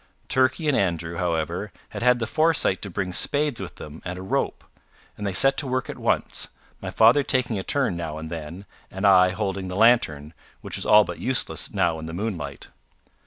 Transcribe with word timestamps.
Turkey 0.29 0.67
and 0.67 0.75
Andrew, 0.75 1.17
however, 1.17 1.71
had 1.89 2.01
had 2.01 2.17
the 2.17 2.25
foresight 2.25 2.81
to 2.81 2.89
bring 2.89 3.13
spades 3.13 3.61
with 3.61 3.75
them 3.75 4.01
and 4.03 4.17
a 4.17 4.23
rope, 4.23 4.63
and 5.15 5.27
they 5.27 5.31
set 5.31 5.57
to 5.57 5.67
work 5.67 5.91
at 5.91 5.99
once, 5.99 6.47
my 6.81 6.89
father 6.89 7.21
taking 7.21 7.59
a 7.59 7.63
turn 7.63 7.95
now 7.97 8.17
and 8.17 8.31
then, 8.31 8.65
and 8.89 9.05
I 9.05 9.29
holding 9.29 9.67
the 9.67 9.75
lantern, 9.75 10.33
which 10.61 10.75
was 10.75 10.87
all 10.87 11.03
but 11.03 11.19
useless 11.19 11.71
now 11.71 11.99
in 11.99 12.07
the 12.07 12.13
moonlight. 12.17 12.69